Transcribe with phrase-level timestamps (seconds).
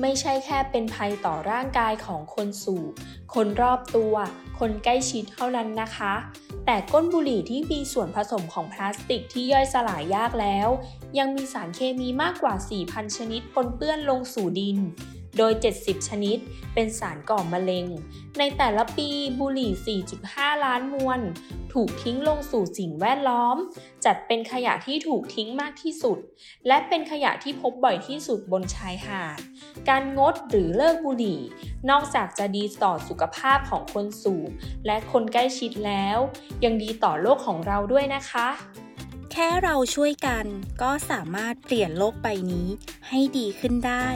[0.00, 2.92] ไม่ใช่แค่เป็นภัยต่อร่างกายของคนสูบ
[3.34, 4.14] คนรอบตัว
[4.58, 6.14] คนใกล้ชิดเท่านั้นนะคะ
[6.66, 10.68] แต่ก้นบุหรี่ที่มีส่วนผสมของพลาสติกที่ย่อยสลายยากแล้ว
[11.18, 12.54] ยังมีสารเคมีมากกว่า
[12.86, 14.78] 4,000 ชนิดปนเปื้อนลงสู่ดิน
[15.38, 16.38] โดย 70 ชนิด
[16.74, 17.86] เป็นสารก่อมะเร็ง
[18.38, 19.08] ในแต่ละปี
[19.40, 21.20] บุหรี่ 4.5 ล้านมวล
[21.72, 23.56] ถูกทิ้งลงสู่สิ่งแวดล้อม
[24.04, 26.18] จัดเป็นขยะที่ถูกทิ้งมากที่สุด
[26.66, 29.38] และเป็นขยะที่พบบ่อยที่สุดบนชายหาด
[29.88, 31.40] การงดหรือเลิกบุหรี่
[31.90, 34.50] นอกจากจะดีต่อสุขภาพของคนสูบ
[34.86, 36.18] และคนใกล้ชิดแล้ว
[36.64, 38.48] ยังดีต่อโลกของเราด้วยนะคะ
[39.32, 40.46] แค่เราช่วยกัน
[40.82, 42.68] ก็สามารถเปลี่ยนโลกใบนี้
[43.08, 44.06] ให้ดีขึ้นได้